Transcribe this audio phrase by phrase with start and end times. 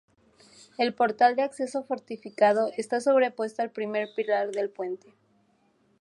[0.79, 5.13] El portal de acceso, fortificado, está sobrepuesto al primer pilar del puente.